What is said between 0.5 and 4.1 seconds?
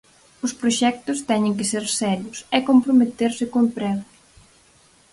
proxectos teñen que ser serios e comprometerse co emprego.